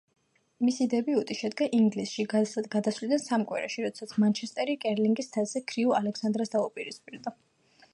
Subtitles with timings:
[0.69, 7.41] მისი დებიუტი შედგა ინგლისში გადასვლიდან სამ კვირაში, როდესაც „მანჩესტერი“ კერლინგის თასზე „ქრიუ ალექსანდრას“ დაუპირისპირდა.